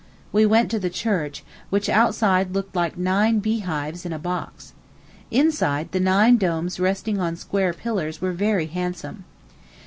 [0.31, 4.73] We went to the church, which outside looked like nine beehives in a box.
[5.29, 9.25] Inside, the nine domes resting on square pillars were very handsome.